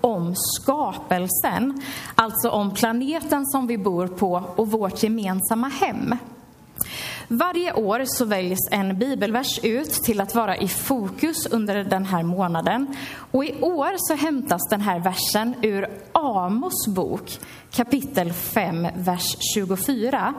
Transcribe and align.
om 0.00 0.34
skapelsen, 0.36 1.82
alltså 2.14 2.50
om 2.50 2.74
planeten 2.74 3.46
som 3.46 3.66
vi 3.66 3.78
bor 3.78 4.06
på 4.06 4.44
och 4.56 4.70
vårt 4.70 5.02
gemensamma 5.02 5.68
hem. 5.68 6.14
Varje 7.28 7.72
år 7.72 8.02
så 8.06 8.24
väljs 8.24 8.68
en 8.70 8.98
bibelvers 8.98 9.58
ut 9.62 9.92
till 9.92 10.20
att 10.20 10.34
vara 10.34 10.56
i 10.56 10.68
fokus 10.68 11.46
under 11.46 11.84
den 11.84 12.04
här 12.04 12.22
månaden. 12.22 12.96
Och 13.30 13.44
i 13.44 13.60
år 13.60 13.94
så 13.96 14.14
hämtas 14.14 14.68
den 14.70 14.80
här 14.80 15.00
versen 15.00 15.54
ur 15.62 15.88
Amos 16.12 16.86
bok, 16.88 17.38
kapitel 17.70 18.32
5, 18.32 18.86
vers 18.94 19.36
24. 19.54 20.34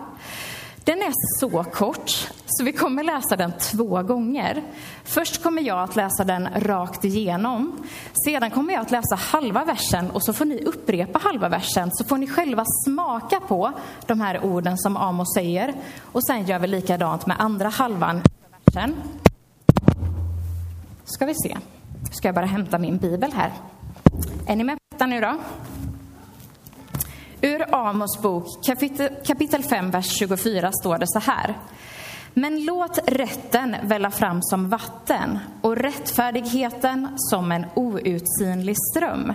Den 0.84 1.02
är 1.02 1.11
så 1.39 1.63
kort, 1.63 2.09
så 2.45 2.63
vi 2.63 2.73
kommer 2.73 3.04
läsa 3.04 3.36
den 3.36 3.54
två 3.59 4.04
gånger. 4.04 4.63
Först 5.04 5.43
kommer 5.43 5.61
jag 5.61 5.80
att 5.84 5.95
läsa 5.95 6.23
den 6.23 6.50
rakt 6.55 7.05
igenom. 7.05 7.84
Sedan 8.25 8.52
kommer 8.52 8.73
jag 8.73 8.81
att 8.81 8.91
läsa 8.91 9.16
halva 9.16 9.66
versen 9.66 10.12
och 10.12 10.23
så 10.23 10.34
får 10.34 10.45
ni 10.45 10.63
upprepa 10.63 11.20
halva 11.20 11.49
versen 11.49 11.90
så 11.91 12.04
får 12.04 12.17
ni 12.17 12.27
själva 12.27 12.66
smaka 12.85 13.40
på 13.40 13.71
de 14.07 14.21
här 14.21 14.45
orden 14.45 14.77
som 14.77 14.98
Amos 14.98 15.34
säger. 15.34 15.73
Och 16.12 16.26
sen 16.26 16.45
gör 16.45 16.59
vi 16.59 16.67
likadant 16.67 17.26
med 17.26 17.38
andra 17.40 17.70
halvan 17.70 18.21
versen. 18.66 18.95
Ska 21.05 21.26
vi 21.26 21.34
se. 21.35 21.57
Ska 22.12 22.27
jag 22.27 22.35
bara 22.35 22.45
hämta 22.45 22.77
min 22.77 22.98
bibel 22.98 23.32
här. 23.34 23.52
Är 24.48 24.55
ni 24.55 24.63
med 24.63 24.76
på 24.76 24.82
detta 24.91 25.05
nu 25.05 25.21
då? 25.21 25.38
Ur 27.41 27.76
Amos 27.76 28.22
bok 28.22 28.45
kapitel, 29.23 29.63
5, 29.63 29.91
vers 29.91 30.18
24 30.20 30.72
står 30.72 30.98
det 30.98 31.08
så 31.08 31.20
här. 31.20 31.58
Men 32.34 32.66
låt 32.66 32.99
rätten 33.08 33.76
välla 33.84 34.12
fram 34.12 34.41
som 34.41 34.70
vatten 34.70 35.40
och 35.62 35.76
rättfärdigheten 35.76 37.08
som 37.16 37.52
en 37.52 37.66
outsinlig 37.76 38.76
ström. 38.91 39.34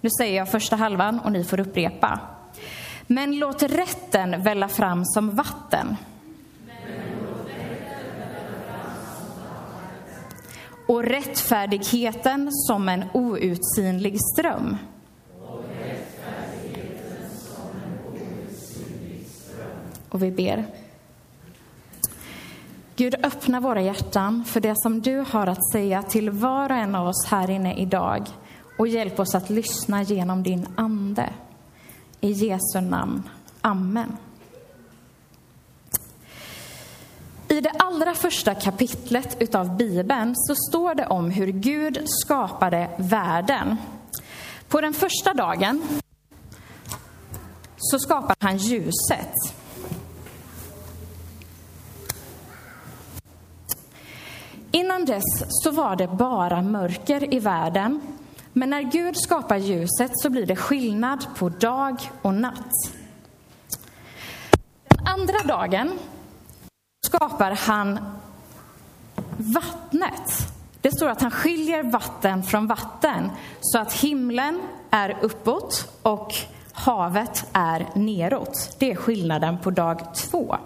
Nu 0.00 0.10
säger 0.18 0.36
jag 0.36 0.48
första 0.48 0.76
halvan 0.76 1.20
och 1.20 1.32
ni 1.32 1.44
får 1.44 1.60
upprepa. 1.60 2.20
Men 3.06 3.38
låt 3.38 3.62
rätten 3.62 4.42
välla 4.42 4.68
fram 4.68 5.04
som 5.04 5.30
vatten. 5.30 5.96
Och 10.86 11.02
rättfärdigheten 11.02 12.48
som 12.52 12.88
en 12.88 13.04
outsinlig 13.12 14.16
ström. 14.20 14.76
Och 20.10 20.22
vi 20.22 20.30
ber. 20.30 20.66
Gud, 22.96 23.14
öppna 23.22 23.60
våra 23.60 23.82
hjärtan 23.82 24.44
för 24.44 24.60
det 24.60 24.74
som 24.76 25.00
du 25.00 25.24
har 25.30 25.46
att 25.46 25.70
säga 25.72 26.02
till 26.02 26.30
var 26.30 26.70
och 26.70 26.76
en 26.76 26.94
av 26.94 27.08
oss 27.08 27.26
här 27.26 27.50
inne 27.50 27.74
idag 27.74 28.26
och 28.78 28.88
hjälp 28.88 29.20
oss 29.20 29.34
att 29.34 29.50
lyssna 29.50 30.02
genom 30.02 30.42
din 30.42 30.66
Ande. 30.76 31.30
I 32.20 32.32
Jesu 32.32 32.80
namn. 32.80 33.22
Amen. 33.60 34.16
I 37.48 37.60
det 37.60 37.70
allra 37.70 38.14
första 38.14 38.54
kapitlet 38.54 39.36
utav 39.40 39.76
Bibeln 39.76 40.34
så 40.36 40.54
står 40.54 40.94
det 40.94 41.06
om 41.06 41.30
hur 41.30 41.46
Gud 41.46 42.02
skapade 42.06 42.90
världen. 42.96 43.76
På 44.68 44.80
den 44.80 44.92
första 44.92 45.34
dagen 45.34 45.82
så 47.76 47.98
skapar 47.98 48.36
han 48.40 48.56
ljuset. 48.56 49.59
Innan 54.72 55.04
dess 55.04 55.44
så 55.48 55.70
var 55.70 55.96
det 55.96 56.08
bara 56.08 56.62
mörker 56.62 57.34
i 57.34 57.38
världen. 57.38 58.00
Men 58.52 58.70
när 58.70 58.82
Gud 58.82 59.16
skapar 59.16 59.56
ljuset 59.56 60.10
så 60.14 60.30
blir 60.30 60.46
det 60.46 60.56
skillnad 60.56 61.26
på 61.36 61.48
dag 61.48 62.10
och 62.22 62.34
natt. 62.34 62.72
Den 64.88 65.06
andra 65.06 65.38
dagen 65.44 65.98
skapar 67.06 67.50
han 67.50 67.98
vattnet. 69.36 70.52
Det 70.80 70.96
står 70.96 71.08
att 71.08 71.22
han 71.22 71.30
skiljer 71.30 71.82
vatten 71.82 72.42
från 72.42 72.66
vatten 72.66 73.30
så 73.60 73.78
att 73.78 73.92
himlen 73.92 74.60
är 74.90 75.16
uppåt 75.20 75.98
och 76.02 76.34
havet 76.72 77.46
är 77.52 77.86
neråt. 77.94 78.76
Det 78.78 78.90
är 78.90 78.96
skillnaden 78.96 79.58
på 79.58 79.70
dag 79.70 80.14
två. 80.14 80.56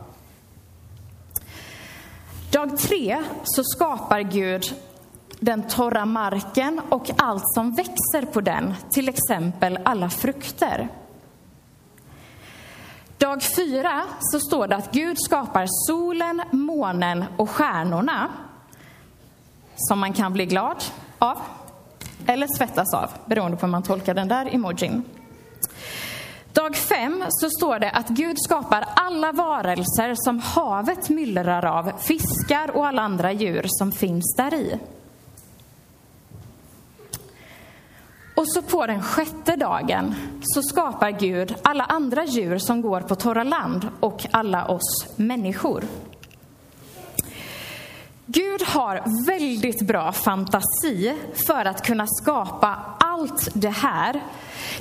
Dag 2.54 2.78
tre 2.78 3.22
så 3.44 3.62
skapar 3.64 4.20
Gud 4.20 4.74
den 5.40 5.62
torra 5.62 6.06
marken 6.06 6.80
och 6.88 7.10
allt 7.16 7.42
som 7.54 7.74
växer 7.74 8.32
på 8.32 8.40
den, 8.40 8.74
till 8.90 9.08
exempel 9.08 9.78
alla 9.84 10.10
frukter. 10.10 10.88
Dag 13.18 13.42
fyra 13.42 14.02
så 14.18 14.40
står 14.40 14.68
det 14.68 14.76
att 14.76 14.92
Gud 14.92 15.16
skapar 15.18 15.66
solen, 15.88 16.42
månen 16.50 17.24
och 17.36 17.50
stjärnorna 17.50 18.28
som 19.76 19.98
man 19.98 20.12
kan 20.12 20.32
bli 20.32 20.46
glad 20.46 20.84
av 21.18 21.38
eller 22.26 22.46
svettas 22.56 22.94
av, 22.94 23.10
beroende 23.26 23.56
på 23.56 23.66
hur 23.66 23.70
man 23.70 23.82
tolkar 23.82 24.14
den 24.14 24.28
där 24.28 24.54
emojin. 24.54 25.02
Dag 26.54 26.76
fem 26.76 27.24
så 27.28 27.50
står 27.50 27.78
det 27.78 27.90
att 27.90 28.08
Gud 28.08 28.36
skapar 28.38 28.84
alla 28.96 29.32
varelser 29.32 30.14
som 30.14 30.38
havet 30.38 31.08
myllrar 31.08 31.64
av, 31.64 31.92
fiskar 31.98 32.76
och 32.76 32.86
alla 32.86 33.02
andra 33.02 33.32
djur 33.32 33.64
som 33.68 33.92
finns 33.92 34.34
där 34.36 34.54
i. 34.54 34.78
Och 38.36 38.52
så 38.52 38.62
på 38.62 38.86
den 38.86 39.02
sjätte 39.02 39.56
dagen 39.56 40.14
så 40.42 40.62
skapar 40.62 41.10
Gud 41.10 41.54
alla 41.62 41.84
andra 41.84 42.24
djur 42.24 42.58
som 42.58 42.82
går 42.82 43.00
på 43.00 43.14
torra 43.14 43.44
land 43.44 43.88
och 44.00 44.26
alla 44.30 44.66
oss 44.68 45.06
människor. 45.16 45.84
Gud 48.26 48.62
har 48.62 49.26
väldigt 49.26 49.86
bra 49.86 50.12
fantasi 50.12 51.16
för 51.46 51.64
att 51.64 51.86
kunna 51.86 52.06
skapa 52.06 52.94
allt 53.14 53.48
det 53.54 53.70
här. 53.70 54.22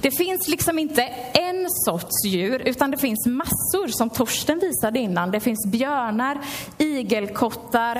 Det 0.01 0.11
finns 0.11 0.47
liksom 0.47 0.79
inte 0.79 1.03
en 1.33 1.65
sorts 1.85 2.25
djur, 2.25 2.61
utan 2.65 2.91
det 2.91 2.97
finns 2.97 3.25
massor, 3.25 3.87
som 3.87 4.09
Torsten 4.09 4.59
visade 4.59 4.99
innan. 4.99 5.31
Det 5.31 5.39
finns 5.39 5.67
björnar, 5.67 6.41
igelkottar, 6.77 7.99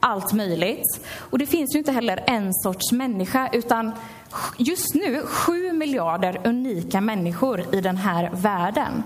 allt 0.00 0.32
möjligt. 0.32 1.00
Och 1.30 1.38
det 1.38 1.46
finns 1.46 1.74
ju 1.74 1.78
inte 1.78 1.92
heller 1.92 2.24
en 2.26 2.54
sorts 2.54 2.92
människa, 2.92 3.48
utan 3.52 3.92
just 4.58 4.94
nu 4.94 5.22
sju 5.26 5.72
miljarder 5.72 6.40
unika 6.44 7.00
människor 7.00 7.74
i 7.74 7.80
den 7.80 7.96
här 7.96 8.30
världen. 8.32 9.02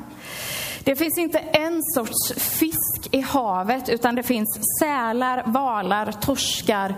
Det 0.85 0.97
finns 0.97 1.19
inte 1.19 1.39
en 1.39 1.83
sorts 1.95 2.33
fisk 2.37 3.09
i 3.11 3.21
havet, 3.21 3.89
utan 3.89 4.15
det 4.15 4.23
finns 4.23 4.61
sälar, 4.81 5.43
valar, 5.47 6.13
torskar, 6.13 6.95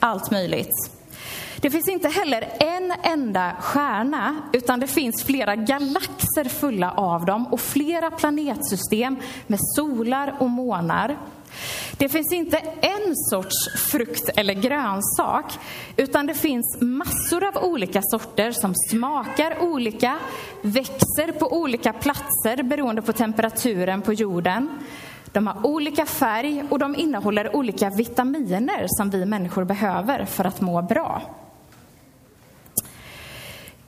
allt 0.00 0.30
möjligt. 0.30 0.93
Det 1.64 1.70
finns 1.70 1.88
inte 1.88 2.08
heller 2.08 2.48
en 2.60 2.92
enda 3.02 3.56
stjärna, 3.60 4.36
utan 4.52 4.80
det 4.80 4.86
finns 4.86 5.24
flera 5.24 5.56
galaxer 5.56 6.44
fulla 6.44 6.90
av 6.90 7.24
dem 7.24 7.46
och 7.46 7.60
flera 7.60 8.10
planetsystem 8.10 9.16
med 9.46 9.58
solar 9.76 10.36
och 10.38 10.50
månar. 10.50 11.16
Det 11.96 12.08
finns 12.08 12.32
inte 12.32 12.56
en 12.80 13.16
sorts 13.30 13.88
frukt 13.90 14.30
eller 14.36 14.54
grönsak, 14.54 15.58
utan 15.96 16.26
det 16.26 16.34
finns 16.34 16.76
massor 16.80 17.44
av 17.44 17.64
olika 17.64 18.02
sorter 18.02 18.52
som 18.52 18.74
smakar 18.90 19.62
olika, 19.62 20.18
växer 20.62 21.32
på 21.38 21.60
olika 21.60 21.92
platser 21.92 22.62
beroende 22.62 23.02
på 23.02 23.12
temperaturen 23.12 24.02
på 24.02 24.12
jorden. 24.12 24.70
De 25.32 25.46
har 25.46 25.66
olika 25.66 26.06
färg 26.06 26.64
och 26.70 26.78
de 26.78 26.96
innehåller 26.96 27.56
olika 27.56 27.90
vitaminer 27.90 28.84
som 28.88 29.10
vi 29.10 29.24
människor 29.24 29.64
behöver 29.64 30.24
för 30.24 30.44
att 30.44 30.60
må 30.60 30.82
bra. 30.82 31.22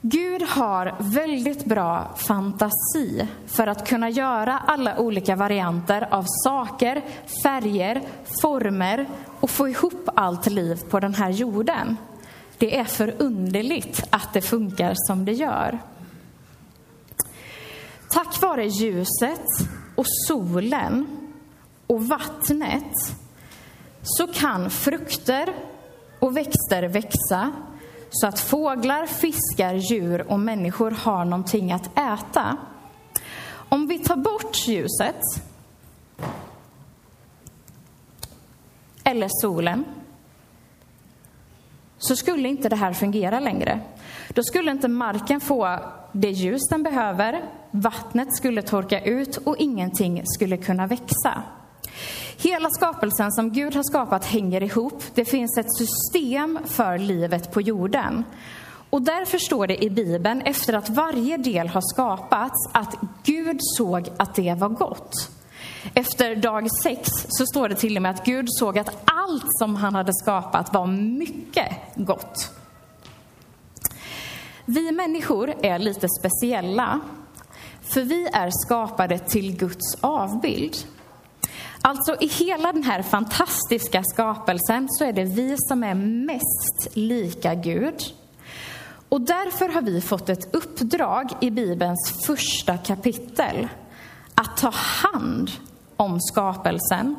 Gud 0.01 0.41
har 0.41 0.95
väldigt 0.99 1.65
bra 1.65 2.15
fantasi 2.15 3.27
för 3.45 3.67
att 3.67 3.87
kunna 3.87 4.09
göra 4.09 4.59
alla 4.59 4.99
olika 4.99 5.35
varianter 5.35 6.07
av 6.11 6.25
saker, 6.43 7.01
färger, 7.43 8.01
former 8.41 9.07
och 9.39 9.49
få 9.49 9.67
ihop 9.67 10.09
allt 10.15 10.47
liv 10.47 10.79
på 10.89 10.99
den 10.99 11.13
här 11.13 11.29
jorden. 11.29 11.97
Det 12.57 12.77
är 12.79 12.83
förunderligt 12.83 14.03
att 14.09 14.33
det 14.33 14.41
funkar 14.41 14.93
som 14.95 15.25
det 15.25 15.33
gör. 15.33 15.79
Tack 18.09 18.41
vare 18.41 18.67
ljuset 18.67 19.45
och 19.95 20.05
solen 20.27 21.07
och 21.87 22.07
vattnet 22.07 22.93
så 24.01 24.27
kan 24.27 24.69
frukter 24.69 25.55
och 26.19 26.37
växter 26.37 26.87
växa 26.87 27.51
så 28.09 28.27
att 28.27 28.39
fåglar, 28.39 29.05
fiskar, 29.05 29.73
djur 29.73 30.31
och 30.31 30.39
människor 30.39 30.91
har 30.91 31.25
någonting 31.25 31.71
att 31.71 31.97
äta. 31.97 32.57
Om 33.69 33.87
vi 33.87 33.99
tar 33.99 34.15
bort 34.15 34.67
ljuset 34.67 35.21
eller 39.03 39.27
solen 39.41 39.85
så 41.97 42.15
skulle 42.15 42.49
inte 42.49 42.69
det 42.69 42.75
här 42.75 42.93
fungera 42.93 43.39
längre. 43.39 43.79
Då 44.29 44.43
skulle 44.43 44.71
inte 44.71 44.87
marken 44.87 45.39
få 45.39 45.79
det 46.11 46.29
ljus 46.29 46.61
den 46.69 46.83
behöver, 46.83 47.41
vattnet 47.71 48.35
skulle 48.35 48.61
torka 48.61 49.01
ut 49.01 49.37
och 49.37 49.57
ingenting 49.57 50.21
skulle 50.25 50.57
kunna 50.57 50.87
växa. 50.87 51.43
Hela 52.39 52.69
skapelsen 52.69 53.31
som 53.31 53.51
Gud 53.51 53.75
har 53.75 53.83
skapat 53.83 54.25
hänger 54.25 54.63
ihop. 54.63 55.03
Det 55.13 55.25
finns 55.25 55.57
ett 55.57 55.75
system 55.77 56.59
för 56.65 56.97
livet 56.97 57.51
på 57.51 57.61
jorden. 57.61 58.23
Och 58.89 59.01
därför 59.01 59.37
står 59.37 59.67
det 59.67 59.83
i 59.83 59.89
Bibeln, 59.89 60.41
efter 60.41 60.73
att 60.73 60.89
varje 60.89 61.37
del 61.37 61.67
har 61.67 61.93
skapats, 61.93 62.69
att 62.71 62.95
Gud 63.23 63.57
såg 63.61 64.09
att 64.17 64.35
det 64.35 64.53
var 64.53 64.69
gott. 64.69 65.13
Efter 65.93 66.35
dag 66.35 66.67
sex 66.83 67.09
så 67.27 67.45
står 67.45 67.69
det 67.69 67.75
till 67.75 67.95
och 67.95 68.01
med 68.01 68.11
att 68.11 68.25
Gud 68.25 68.45
såg 68.49 68.79
att 68.79 68.97
allt 69.05 69.45
som 69.59 69.75
han 69.75 69.95
hade 69.95 70.13
skapat 70.13 70.73
var 70.73 70.87
mycket 70.87 71.71
gott. 71.95 72.51
Vi 74.65 74.91
människor 74.91 75.53
är 75.61 75.79
lite 75.79 76.07
speciella, 76.19 76.99
för 77.81 78.01
vi 78.01 78.27
är 78.33 78.49
skapade 78.65 79.19
till 79.19 79.57
Guds 79.57 79.97
avbild. 80.01 80.77
Alltså 81.87 82.15
i 82.19 82.27
hela 82.27 82.73
den 82.73 82.83
här 82.83 83.01
fantastiska 83.01 84.03
skapelsen 84.03 84.87
så 84.89 85.03
är 85.03 85.13
det 85.13 85.23
vi 85.23 85.55
som 85.57 85.83
är 85.83 85.93
mest 85.95 86.87
lika 86.93 87.55
Gud. 87.55 88.03
Och 89.09 89.21
därför 89.21 89.69
har 89.69 89.81
vi 89.81 90.01
fått 90.01 90.29
ett 90.29 90.55
uppdrag 90.55 91.31
i 91.41 91.51
Bibelns 91.51 92.25
första 92.25 92.77
kapitel 92.77 93.67
att 94.35 94.57
ta 94.57 94.69
hand 94.73 95.51
om 95.97 96.21
skapelsen, 96.21 97.15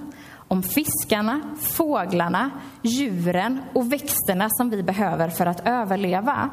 om 0.48 0.62
fiskarna, 0.62 1.40
fåglarna, 1.60 2.50
djuren 2.82 3.60
och 3.74 3.92
växterna 3.92 4.48
som 4.50 4.70
vi 4.70 4.82
behöver 4.82 5.28
för 5.28 5.46
att 5.46 5.68
överleva. 5.68 6.50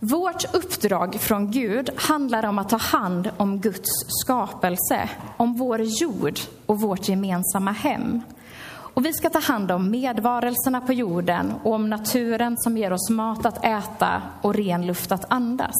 Vårt 0.00 0.54
uppdrag 0.54 1.14
från 1.20 1.50
Gud 1.50 1.90
handlar 1.96 2.46
om 2.46 2.58
att 2.58 2.68
ta 2.68 2.76
hand 2.76 3.30
om 3.36 3.60
Guds 3.60 3.90
skapelse, 4.08 5.08
om 5.36 5.54
vår 5.54 5.80
jord 5.80 6.38
och 6.66 6.80
vårt 6.80 7.08
gemensamma 7.08 7.72
hem. 7.72 8.20
Och 8.68 9.04
vi 9.04 9.12
ska 9.12 9.30
ta 9.30 9.38
hand 9.38 9.70
om 9.70 9.90
medvarelserna 9.90 10.80
på 10.80 10.92
jorden 10.92 11.52
och 11.62 11.72
om 11.72 11.90
naturen 11.90 12.56
som 12.58 12.78
ger 12.78 12.92
oss 12.92 13.10
mat 13.10 13.46
att 13.46 13.64
äta 13.64 14.22
och 14.42 14.54
ren 14.54 14.86
luft 14.86 15.12
att 15.12 15.32
andas. 15.32 15.76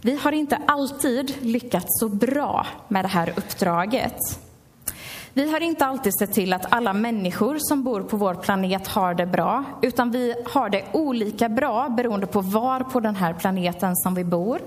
Vi 0.00 0.16
har 0.16 0.32
inte 0.32 0.58
alltid 0.66 1.34
lyckats 1.40 2.00
så 2.00 2.08
bra 2.08 2.66
med 2.88 3.04
det 3.04 3.08
här 3.08 3.32
uppdraget. 3.36 4.18
Vi 5.36 5.50
har 5.50 5.62
inte 5.62 5.86
alltid 5.86 6.12
sett 6.18 6.32
till 6.32 6.52
att 6.52 6.72
alla 6.72 6.92
människor 6.92 7.56
som 7.58 7.82
bor 7.82 8.00
på 8.00 8.16
vår 8.16 8.34
planet 8.34 8.88
har 8.88 9.14
det 9.14 9.26
bra, 9.26 9.64
utan 9.82 10.10
vi 10.10 10.34
har 10.46 10.68
det 10.68 10.84
olika 10.92 11.48
bra 11.48 11.88
beroende 11.88 12.26
på 12.26 12.40
var 12.40 12.80
på 12.80 13.00
den 13.00 13.16
här 13.16 13.34
planeten 13.34 13.96
som 13.96 14.14
vi 14.14 14.24
bor. 14.24 14.60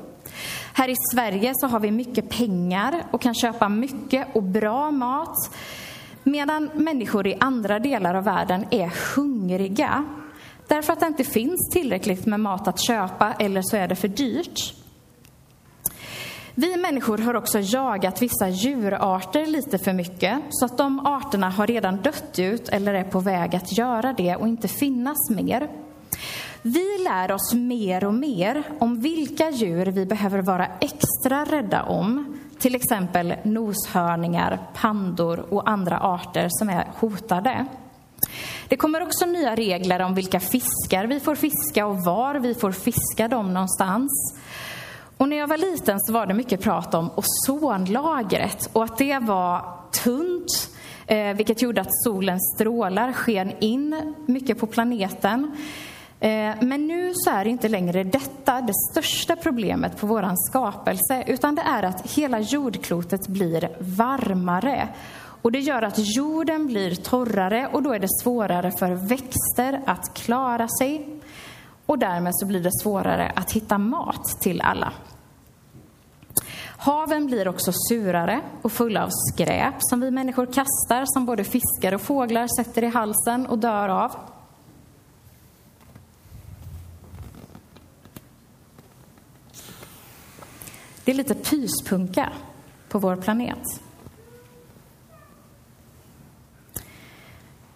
Här 0.73 0.89
i 0.89 0.95
Sverige 1.13 1.53
så 1.55 1.67
har 1.67 1.79
vi 1.79 1.91
mycket 1.91 2.29
pengar 2.29 3.03
och 3.11 3.21
kan 3.21 3.35
köpa 3.35 3.69
mycket 3.69 4.27
och 4.35 4.43
bra 4.43 4.91
mat, 4.91 5.55
medan 6.23 6.69
människor 6.73 7.27
i 7.27 7.37
andra 7.39 7.79
delar 7.79 8.15
av 8.15 8.23
världen 8.23 8.65
är 8.69 9.15
hungriga 9.15 10.05
därför 10.67 10.93
att 10.93 10.99
det 10.99 11.07
inte 11.07 11.23
finns 11.23 11.69
tillräckligt 11.73 12.25
med 12.25 12.39
mat 12.39 12.67
att 12.67 12.81
köpa 12.87 13.33
eller 13.33 13.61
så 13.61 13.75
är 13.75 13.87
det 13.87 13.95
för 13.95 14.07
dyrt. 14.07 14.73
Vi 16.61 16.77
människor 16.77 17.17
har 17.17 17.35
också 17.35 17.59
jagat 17.59 18.21
vissa 18.21 18.49
djurarter 18.49 19.45
lite 19.45 19.77
för 19.77 19.93
mycket, 19.93 20.39
så 20.49 20.65
att 20.65 20.77
de 20.77 21.05
arterna 21.05 21.49
har 21.49 21.67
redan 21.67 21.97
dött 21.97 22.39
ut 22.39 22.69
eller 22.69 22.93
är 22.93 23.03
på 23.03 23.19
väg 23.19 23.55
att 23.55 23.77
göra 23.77 24.13
det 24.13 24.35
och 24.35 24.47
inte 24.47 24.67
finnas 24.67 25.29
mer. 25.29 25.69
Vi 26.61 26.97
lär 27.03 27.31
oss 27.31 27.53
mer 27.53 28.03
och 28.03 28.13
mer 28.13 28.63
om 28.79 29.01
vilka 29.01 29.49
djur 29.49 29.85
vi 29.85 30.05
behöver 30.05 30.41
vara 30.41 30.67
extra 30.79 31.45
rädda 31.45 31.83
om, 31.83 32.39
till 32.59 32.75
exempel 32.75 33.33
noshörningar, 33.43 34.59
pandor 34.73 35.53
och 35.53 35.69
andra 35.69 35.99
arter 35.99 36.47
som 36.49 36.69
är 36.69 36.87
hotade. 36.95 37.65
Det 38.67 38.77
kommer 38.77 39.01
också 39.01 39.25
nya 39.25 39.55
regler 39.55 39.99
om 39.99 40.15
vilka 40.15 40.39
fiskar 40.39 41.05
vi 41.05 41.19
får 41.19 41.35
fiska 41.35 41.85
och 41.85 42.03
var 42.05 42.35
vi 42.35 42.53
får 42.53 42.71
fiska 42.71 43.27
dem 43.27 43.53
någonstans. 43.53 44.09
Och 45.19 45.29
när 45.29 45.37
jag 45.37 45.47
var 45.47 45.57
liten 45.57 45.99
så 45.99 46.13
var 46.13 46.25
det 46.25 46.33
mycket 46.33 46.61
prat 46.61 46.93
om 46.93 47.11
ozonlagret 47.15 48.69
och 48.73 48.83
att 48.83 48.97
det 48.97 49.19
var 49.19 49.65
tunt, 50.03 50.69
eh, 51.07 51.33
vilket 51.35 51.61
gjorde 51.61 51.81
att 51.81 52.03
solens 52.03 52.55
strålar 52.55 53.13
sken 53.13 53.51
in 53.59 54.15
mycket 54.25 54.59
på 54.59 54.67
planeten. 54.67 55.51
Eh, 56.19 56.55
men 56.61 56.87
nu 56.87 57.13
så 57.15 57.29
är 57.29 57.47
inte 57.47 57.69
längre 57.69 58.03
detta 58.03 58.61
det 58.61 58.73
största 58.91 59.35
problemet 59.35 59.97
på 59.97 60.07
vår 60.07 60.49
skapelse, 60.49 61.23
utan 61.27 61.55
det 61.55 61.61
är 61.61 61.83
att 61.83 62.11
hela 62.11 62.39
jordklotet 62.39 63.27
blir 63.27 63.69
varmare. 63.79 64.87
Och 65.41 65.51
det 65.51 65.59
gör 65.59 65.81
att 65.81 66.15
jorden 66.15 66.67
blir 66.67 66.95
torrare 66.95 67.69
och 67.73 67.83
då 67.83 67.93
är 67.93 67.99
det 67.99 68.19
svårare 68.23 68.71
för 68.79 68.91
växter 68.91 69.81
att 69.85 70.13
klara 70.13 70.67
sig. 70.79 71.18
Och 71.89 71.99
därmed 71.99 72.35
så 72.35 72.45
blir 72.45 72.59
det 72.59 72.71
svårare 72.81 73.31
att 73.35 73.51
hitta 73.51 73.77
mat 73.77 74.25
till 74.41 74.61
alla. 74.61 74.93
Haven 76.77 77.25
blir 77.25 77.47
också 77.47 77.71
surare 77.73 78.41
och 78.61 78.71
fulla 78.71 79.03
av 79.03 79.09
skräp 79.11 79.73
som 79.79 79.99
vi 79.99 80.11
människor 80.11 80.45
kastar, 80.45 81.03
som 81.05 81.25
både 81.25 81.43
fiskar 81.43 81.93
och 81.93 82.01
fåglar 82.01 82.47
sätter 82.57 82.83
i 82.83 82.87
halsen 82.87 83.47
och 83.47 83.59
dör 83.59 83.89
av. 83.89 84.11
Det 91.03 91.11
är 91.11 91.15
lite 91.15 91.35
pyspunka 91.35 92.29
på 92.89 92.99
vår 92.99 93.15
planet. 93.15 93.81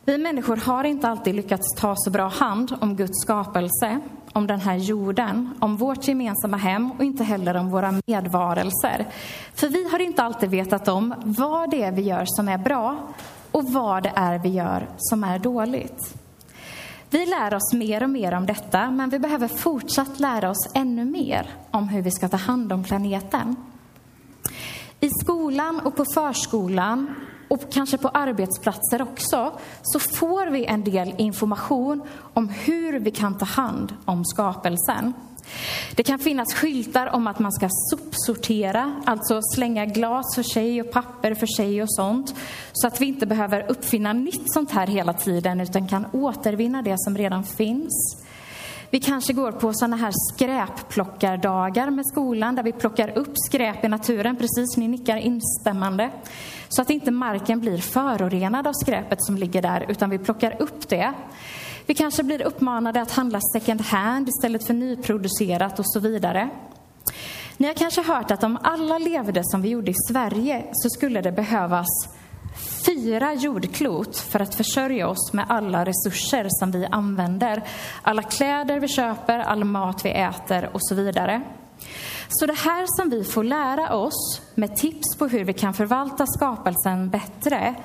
Vi 0.05 0.17
människor 0.17 0.57
har 0.57 0.83
inte 0.83 1.07
alltid 1.07 1.35
lyckats 1.35 1.75
ta 1.75 1.95
så 1.95 2.09
bra 2.09 2.27
hand 2.27 2.77
om 2.81 2.95
Guds 2.95 3.21
skapelse, 3.21 3.99
om 4.33 4.47
den 4.47 4.59
här 4.59 4.75
jorden, 4.75 5.49
om 5.59 5.77
vårt 5.77 6.07
gemensamma 6.07 6.57
hem 6.57 6.91
och 6.91 7.03
inte 7.03 7.23
heller 7.23 7.55
om 7.55 7.69
våra 7.69 7.93
medvarelser. 8.07 9.07
För 9.53 9.67
vi 9.67 9.89
har 9.89 9.99
inte 9.99 10.23
alltid 10.23 10.49
vetat 10.49 10.87
om 10.87 11.13
vad 11.23 11.71
det 11.71 11.83
är 11.83 11.91
vi 11.91 12.01
gör 12.01 12.23
som 12.25 12.49
är 12.49 12.57
bra 12.57 12.97
och 13.51 13.63
vad 13.73 14.03
det 14.03 14.11
är 14.15 14.39
vi 14.39 14.49
gör 14.49 14.87
som 14.97 15.23
är 15.23 15.39
dåligt. 15.39 16.15
Vi 17.09 17.25
lär 17.25 17.53
oss 17.53 17.73
mer 17.73 18.03
och 18.03 18.09
mer 18.09 18.33
om 18.33 18.45
detta, 18.45 18.91
men 18.91 19.09
vi 19.09 19.19
behöver 19.19 19.47
fortsatt 19.47 20.19
lära 20.19 20.49
oss 20.49 20.71
ännu 20.75 21.05
mer 21.05 21.49
om 21.71 21.89
hur 21.89 22.01
vi 22.01 22.11
ska 22.11 22.29
ta 22.29 22.37
hand 22.37 22.73
om 22.73 22.83
planeten. 22.83 23.55
I 24.99 25.09
skolan 25.09 25.79
och 25.79 25.95
på 25.95 26.05
förskolan 26.13 27.15
och 27.53 27.71
kanske 27.71 27.97
på 27.97 28.07
arbetsplatser 28.07 29.01
också, 29.01 29.51
så 29.81 29.99
får 29.99 30.45
vi 30.45 30.65
en 30.65 30.83
del 30.83 31.13
information 31.17 32.01
om 32.33 32.49
hur 32.49 32.99
vi 32.99 33.11
kan 33.11 33.37
ta 33.37 33.45
hand 33.45 33.93
om 34.05 34.25
skapelsen. 34.25 35.13
Det 35.95 36.03
kan 36.03 36.19
finnas 36.19 36.53
skyltar 36.53 37.15
om 37.15 37.27
att 37.27 37.39
man 37.39 37.51
ska 37.51 37.67
sopsortera, 37.91 39.01
alltså 39.05 39.39
slänga 39.55 39.85
glas 39.85 40.35
för 40.35 40.43
sig 40.43 40.81
och 40.81 40.91
papper 40.91 41.33
för 41.33 41.47
sig 41.47 41.81
och 41.83 41.93
sånt, 41.93 42.35
så 42.73 42.87
att 42.87 43.01
vi 43.01 43.05
inte 43.05 43.25
behöver 43.25 43.71
uppfinna 43.71 44.13
nytt 44.13 44.53
sånt 44.53 44.71
här 44.71 44.87
hela 44.87 45.13
tiden, 45.13 45.61
utan 45.61 45.87
kan 45.87 46.05
återvinna 46.13 46.81
det 46.81 46.95
som 46.97 47.17
redan 47.17 47.43
finns. 47.43 48.23
Vi 48.93 48.99
kanske 48.99 49.33
går 49.33 49.51
på 49.51 49.73
sådana 49.73 49.95
här 49.95 50.11
skräpplockardagar 50.33 51.89
med 51.89 52.05
skolan 52.05 52.55
där 52.55 52.63
vi 52.63 52.71
plockar 52.71 53.17
upp 53.17 53.33
skräp 53.35 53.83
i 53.85 53.87
naturen. 53.87 54.35
Precis, 54.35 54.77
ni 54.77 54.87
nickar 54.87 55.17
instämmande. 55.17 56.11
Så 56.75 56.81
att 56.81 56.89
inte 56.89 57.11
marken 57.11 57.59
blir 57.59 57.77
förorenad 57.77 58.67
av 58.67 58.73
skräpet 58.73 59.23
som 59.23 59.37
ligger 59.37 59.61
där, 59.61 59.85
utan 59.89 60.09
vi 60.09 60.17
plockar 60.17 60.61
upp 60.61 60.89
det. 60.89 61.13
Vi 61.85 61.93
kanske 61.93 62.23
blir 62.23 62.41
uppmanade 62.41 63.01
att 63.01 63.11
handla 63.11 63.39
second 63.53 63.81
hand 63.81 64.29
istället 64.29 64.67
för 64.67 64.73
nyproducerat 64.73 65.79
och 65.79 65.91
så 65.91 65.99
vidare. 65.99 66.49
Ni 67.57 67.67
har 67.67 67.73
kanske 67.73 68.01
hört 68.01 68.31
att 68.31 68.43
om 68.43 68.57
alla 68.63 68.97
levde 68.97 69.41
som 69.43 69.61
vi 69.61 69.69
gjorde 69.69 69.91
i 69.91 69.95
Sverige 70.09 70.65
så 70.71 70.89
skulle 70.89 71.21
det 71.21 71.31
behövas 71.31 71.87
fyra 72.85 73.33
jordklot 73.33 74.17
för 74.17 74.39
att 74.39 74.55
försörja 74.55 75.07
oss 75.07 75.33
med 75.33 75.45
alla 75.49 75.85
resurser 75.85 76.47
som 76.49 76.71
vi 76.71 76.85
använder. 76.85 77.63
Alla 78.01 78.21
kläder 78.23 78.79
vi 78.79 78.87
köper, 78.87 79.39
all 79.39 79.63
mat 79.63 80.05
vi 80.05 80.09
äter 80.09 80.69
och 80.73 80.79
så 80.83 80.95
vidare. 80.95 81.41
Så 82.35 82.45
det 82.45 82.57
här 82.57 82.85
som 82.87 83.09
vi 83.09 83.23
får 83.23 83.43
lära 83.43 83.95
oss 83.95 84.41
med 84.55 84.75
tips 84.75 85.17
på 85.17 85.27
hur 85.27 85.43
vi 85.43 85.53
kan 85.53 85.73
förvalta 85.73 86.25
skapelsen 86.27 87.09
bättre 87.09 87.75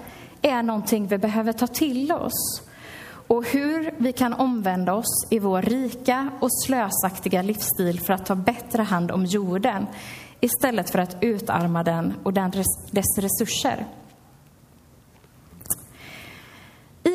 är 0.42 0.62
någonting 0.62 1.06
vi 1.06 1.18
behöver 1.18 1.52
ta 1.52 1.66
till 1.66 2.12
oss. 2.12 2.62
Och 3.26 3.44
hur 3.44 3.94
vi 3.98 4.12
kan 4.12 4.32
omvända 4.32 4.94
oss 4.94 5.26
i 5.30 5.38
vår 5.38 5.62
rika 5.62 6.30
och 6.40 6.62
slösaktiga 6.66 7.42
livsstil 7.42 8.00
för 8.00 8.12
att 8.12 8.26
ta 8.26 8.34
bättre 8.34 8.82
hand 8.82 9.10
om 9.10 9.24
jorden 9.24 9.86
istället 10.40 10.90
för 10.90 10.98
att 10.98 11.16
utarma 11.20 11.82
den 11.82 12.14
och 12.22 12.32
dess 12.32 13.18
resurser. 13.18 13.86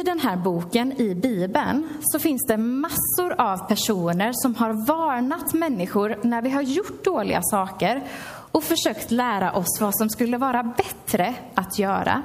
I 0.04 0.06
den 0.06 0.20
här 0.20 0.36
boken, 0.36 1.02
i 1.02 1.16
Bibeln, 1.16 1.90
så 2.02 2.20
finns 2.20 2.46
det 2.48 2.58
massor 2.58 3.42
av 3.42 3.68
personer 3.68 4.32
som 4.34 4.56
har 4.56 4.88
varnat 4.88 5.54
människor 5.54 6.20
när 6.22 6.42
vi 6.42 6.50
har 6.50 6.62
gjort 6.62 7.04
dåliga 7.04 7.42
saker 7.44 8.04
och 8.52 8.64
försökt 8.64 9.12
lära 9.12 9.54
oss 9.54 9.82
vad 9.82 9.98
som 9.98 10.10
skulle 10.10 10.38
vara 10.38 10.64
bättre 10.64 11.36
att 11.54 11.80
göra. 11.80 12.22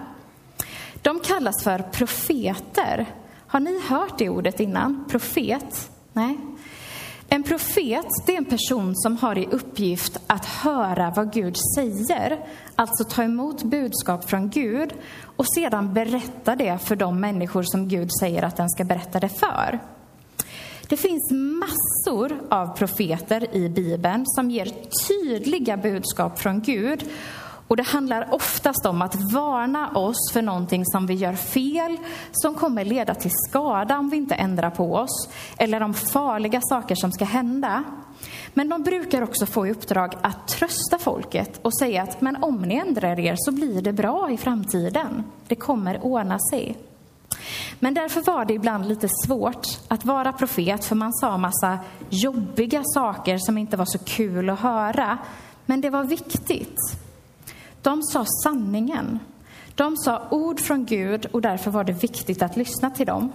De 1.03 1.21
kallas 1.21 1.65
för 1.65 1.79
profeter. 1.79 3.07
Har 3.47 3.61
ni 3.61 3.81
hört 3.89 4.19
det 4.19 4.29
ordet 4.29 4.61
innan? 4.61 5.05
Profet? 5.09 5.91
Nej. 6.13 6.39
En 7.31 7.43
profet 7.43 8.07
det 8.27 8.33
är 8.33 8.39
en 8.39 8.45
person 8.45 8.97
som 8.97 9.17
har 9.17 9.39
i 9.39 9.47
uppgift 9.47 10.21
att 10.27 10.45
höra 10.45 11.13
vad 11.17 11.33
Gud 11.33 11.57
säger, 11.77 12.39
alltså 12.77 13.05
ta 13.05 13.23
emot 13.23 13.63
budskap 13.63 14.31
från 14.31 14.51
Gud 14.51 14.93
och 15.37 15.45
sedan 15.55 15.95
berätta 15.95 16.57
det 16.57 16.79
för 16.79 16.97
de 16.97 17.21
människor 17.21 17.63
som 17.63 17.89
Gud 17.89 18.09
säger 18.21 18.43
att 18.43 18.57
den 18.57 18.71
ska 18.71 18.85
berätta 18.85 19.21
det 19.21 19.29
för. 19.29 19.79
Det 20.89 20.97
finns 20.97 21.31
massor 21.31 22.41
av 22.51 22.77
profeter 22.77 23.57
i 23.57 23.69
Bibeln 23.69 24.25
som 24.27 24.51
ger 24.51 24.73
tydliga 25.09 25.77
budskap 25.77 26.39
från 26.39 26.61
Gud 26.61 27.05
och 27.69 27.77
det 27.77 27.83
handlar 27.83 28.35
oftast 28.35 28.87
om 28.87 29.03
att 29.03 29.33
varna 29.33 29.91
oss 29.91 30.33
för 30.33 30.43
någonting 30.43 30.87
som 30.87 31.07
vi 31.07 31.15
gör 31.15 31.35
fel, 31.35 31.97
som 32.33 32.55
kommer 32.55 32.85
leda 32.85 33.15
till 33.15 33.31
skada 33.49 33.99
om 33.99 34.11
vi 34.11 34.17
inte 34.17 34.35
ändrar 34.35 34.71
på 34.71 34.95
oss, 34.95 35.29
eller 35.59 35.83
om 35.83 35.95
farliga 35.95 36.61
saker 36.63 36.95
som 36.95 37.13
ska 37.13 37.25
hända. 37.25 37.85
Men 38.55 38.69
de 38.69 38.83
brukar 38.83 39.23
också 39.23 39.47
få 39.47 39.67
i 39.67 39.71
uppdrag 39.71 40.15
att 40.23 40.49
trösta 40.49 40.99
folket 40.99 41.61
och 41.63 41.79
säga 41.79 42.03
att 42.03 42.21
men 42.21 42.43
om 42.43 42.63
ni 42.63 42.75
ändrar 42.75 43.21
er 43.21 43.35
så 43.37 43.53
blir 43.53 43.83
det 43.83 43.93
bra 43.93 44.31
i 44.31 44.37
framtiden. 44.37 45.25
Det 45.49 45.55
kommer 45.55 46.05
ordna 46.05 46.39
sig. 46.51 46.77
Men 47.79 47.95
därför 47.95 48.21
var 48.21 48.45
det 48.45 48.55
ibland 48.55 48.89
lite 48.89 49.09
svårt 49.27 49.67
att 49.89 50.05
vara 50.05 50.33
profet, 50.33 50.85
för 50.85 50.95
man 50.95 51.13
sa 51.13 51.39
massa 51.39 51.79
jobbiga 52.11 52.83
saker 52.85 53.39
som 53.39 53.59
inte 53.59 53.77
var 53.77 53.87
så 53.87 53.99
kul 53.99 54.51
att 54.51 54.61
höra. 54.61 55.19
Men 55.67 55.81
det 55.81 55.91
var 55.91 56.05
viktigt. 56.05 56.79
De 57.83 58.03
sa 58.03 58.25
sanningen. 58.43 59.19
De 59.75 59.97
sa 59.97 60.23
ord 60.31 60.61
från 60.61 60.85
Gud 60.85 61.27
och 61.27 61.43
därför 61.43 61.71
var 61.71 61.85
det 61.85 61.93
viktigt 61.93 62.43
att 62.43 62.57
lyssna 62.57 62.91
till 62.91 63.07
dem. 63.07 63.33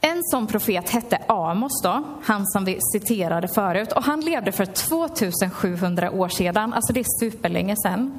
En 0.00 0.24
sån 0.24 0.46
profet 0.46 0.90
hette 0.90 1.18
Amos, 1.28 1.82
då, 1.82 2.04
han 2.22 2.46
som 2.46 2.64
vi 2.64 2.78
citerade 2.92 3.48
förut. 3.48 3.92
Och 3.92 4.02
han 4.02 4.20
levde 4.20 4.52
för 4.52 4.64
2700 4.64 6.10
år 6.10 6.28
sedan, 6.28 6.72
alltså 6.72 6.92
det 6.92 7.00
är 7.00 7.20
superlänge 7.20 7.76
sedan. 7.82 8.18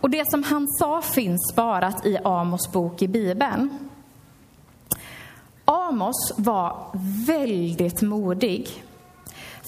Och 0.00 0.10
det 0.10 0.30
som 0.30 0.42
han 0.42 0.68
sa 0.68 1.02
finns 1.02 1.50
sparat 1.52 2.06
i 2.06 2.18
Amos 2.24 2.72
bok 2.72 3.02
i 3.02 3.08
Bibeln. 3.08 3.78
Amos 5.64 6.32
var 6.36 6.86
väldigt 7.26 8.02
modig. 8.02 8.84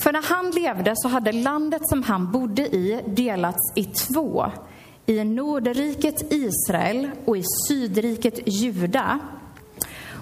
För 0.02 0.12
när 0.12 0.23
han 0.23 0.50
levde 0.50 0.92
så 0.97 1.09
hade 1.09 1.32
landet 1.32 1.88
som 1.88 2.02
han 2.02 2.32
bodde 2.32 2.62
i 2.62 3.00
delats 3.06 3.73
i 3.76 3.85
två. 3.85 4.47
I 5.06 5.25
Nordriket 5.25 6.32
Israel 6.32 7.11
och 7.25 7.37
i 7.37 7.42
Sydriket 7.68 8.49
Juda. 8.62 9.18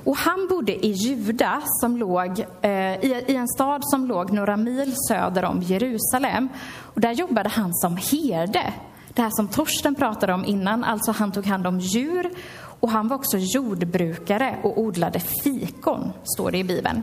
Och 0.04 0.16
han 0.16 0.48
bodde 0.50 0.86
i 0.86 0.90
Juda, 0.90 1.62
som 1.64 1.96
låg, 1.96 2.44
eh, 2.62 2.70
i, 3.04 3.24
i 3.26 3.36
en 3.36 3.48
stad 3.48 3.80
som 3.84 4.06
låg 4.06 4.32
några 4.32 4.56
mil 4.56 4.94
söder 5.08 5.44
om 5.44 5.62
Jerusalem. 5.62 6.48
Och 6.94 7.00
där 7.00 7.12
jobbade 7.12 7.48
han 7.48 7.74
som 7.74 7.96
herde. 7.96 8.72
Det 9.14 9.22
här 9.22 9.30
som 9.32 9.48
Torsten 9.48 9.94
pratade 9.94 10.32
om 10.32 10.44
innan, 10.44 10.84
alltså 10.84 11.12
han 11.12 11.32
tog 11.32 11.46
hand 11.46 11.66
om 11.66 11.80
djur 11.80 12.30
och 12.80 12.90
han 12.90 13.08
var 13.08 13.16
också 13.16 13.36
jordbrukare 13.38 14.56
och 14.62 14.78
odlade 14.80 15.20
fikon, 15.20 16.12
står 16.24 16.50
det 16.50 16.58
i 16.58 16.64
Bibeln. 16.64 17.02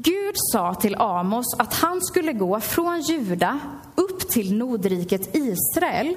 Gud 0.00 0.34
sa 0.52 0.74
till 0.74 0.96
Amos 0.96 1.54
att 1.58 1.74
han 1.74 2.00
skulle 2.02 2.32
gå 2.32 2.60
från 2.60 3.00
Juda 3.00 3.60
upp 3.94 4.28
till 4.28 4.56
Nordriket 4.56 5.36
Israel 5.36 6.16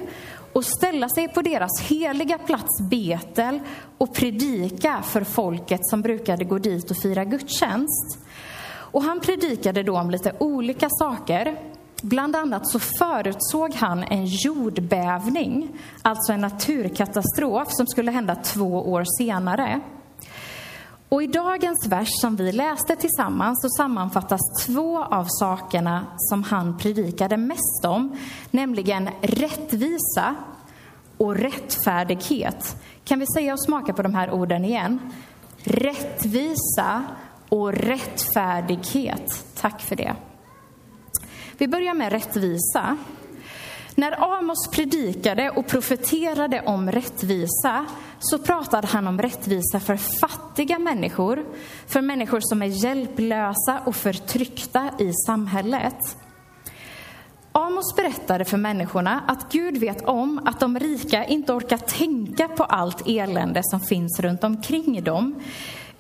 och 0.54 0.66
ställa 0.66 1.10
sig 1.10 1.28
på 1.28 1.42
deras 1.42 1.82
heliga 1.82 2.38
plats 2.38 2.82
Betel 2.82 3.60
och 3.98 4.16
predika 4.16 5.02
för 5.02 5.24
folket 5.24 5.80
som 5.84 6.02
brukade 6.02 6.46
gå 6.46 6.58
dit 6.58 6.92
och 6.92 6.98
fira 6.98 7.26
gudstjänst. 7.26 8.18
Och 8.68 9.04
han 9.04 9.20
predikade 9.20 9.84
då 9.84 9.98
om 9.98 10.12
lite 10.12 10.34
olika 10.40 10.88
saker. 10.90 11.60
Bland 12.02 12.36
annat 12.36 12.70
så 12.70 12.80
förutsåg 12.80 13.74
han 13.74 14.04
en 14.04 14.26
jordbävning, 14.26 15.70
alltså 16.02 16.34
en 16.34 16.42
naturkatastrof 16.42 17.68
som 17.72 17.88
skulle 17.88 18.12
hända 18.12 18.36
två 18.36 18.92
år 18.92 19.06
senare. 19.18 19.82
Och 21.12 21.24
i 21.24 21.28
dagens 21.28 21.88
vers 21.88 22.10
som 22.22 22.36
vi 22.36 22.52
läste 22.52 22.96
tillsammans 22.96 23.62
så 23.62 23.70
sammanfattas 23.70 24.42
två 24.66 25.04
av 25.04 25.26
sakerna 25.30 26.06
som 26.18 26.44
han 26.44 26.78
predikade 26.78 27.38
mest 27.38 27.86
om, 27.86 28.18
nämligen 28.52 29.10
rättvisa 29.22 30.36
och 31.18 31.36
rättfärdighet. 31.36 32.76
Kan 33.04 33.20
vi 33.20 33.26
säga 33.28 33.54
och 33.54 33.64
smaka 33.64 33.94
på 33.94 34.02
de 34.02 34.16
här 34.16 34.32
orden 34.32 34.66
igen? 34.66 35.00
Rättvisa 35.64 37.04
och 37.50 37.74
rättfärdighet. 37.74 39.46
Tack 39.56 39.82
för 39.82 39.96
det. 39.96 40.16
Vi 41.58 41.68
börjar 41.68 41.94
med 41.94 42.12
rättvisa. 42.12 42.98
När 43.96 44.38
Amos 44.38 44.68
predikade 44.72 45.50
och 45.50 45.68
profeterade 45.68 46.62
om 46.62 46.92
rättvisa 46.92 47.86
så 48.20 48.40
pratade 48.40 48.88
han 48.88 49.08
om 49.08 49.22
rättvisa 49.22 49.80
för 49.80 49.98
fattiga 49.98 50.80
människor, 50.80 51.46
för 51.88 52.02
människor 52.02 52.40
som 52.42 52.62
är 52.62 52.86
hjälplösa 52.86 53.82
och 53.86 53.96
förtryckta 53.96 54.90
i 55.00 55.14
samhället. 55.14 56.18
Amos 57.52 57.96
berättade 57.96 58.46
för 58.46 58.58
människorna 58.58 59.24
att 59.28 59.52
Gud 59.52 59.78
vet 59.78 60.02
om 60.02 60.42
att 60.46 60.60
de 60.60 60.80
rika 60.80 61.26
inte 61.26 61.54
orkar 61.54 61.78
tänka 61.78 62.48
på 62.48 62.64
allt 62.64 63.08
elände 63.08 63.62
som 63.64 63.80
finns 63.80 64.20
runt 64.20 64.44
omkring 64.44 65.04
dem. 65.04 65.36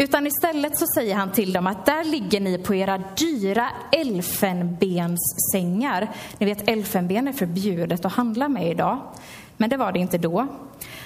Utan 0.01 0.27
istället 0.27 0.77
så 0.77 0.85
säger 0.95 1.15
han 1.15 1.31
till 1.31 1.53
dem 1.53 1.67
att 1.67 1.85
där 1.85 2.03
ligger 2.03 2.39
ni 2.39 2.57
på 2.57 2.75
era 2.75 2.97
dyra 2.97 3.69
elfenbenssängar. 3.91 6.11
Ni 6.37 6.45
vet 6.45 6.69
elfenben 6.69 7.27
är 7.27 7.33
förbjudet 7.33 8.05
att 8.05 8.13
handla 8.13 8.49
med 8.49 8.71
idag. 8.71 8.99
Men 9.57 9.69
det 9.69 9.77
var 9.77 9.91
det 9.91 9.99
inte 9.99 10.17
då. 10.17 10.47